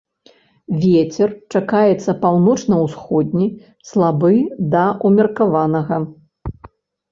[0.85, 1.29] Вецер
[1.59, 3.47] чакаецца паўночна-ўсходні,
[3.93, 4.33] слабы
[4.75, 6.03] да ўмеркаванага.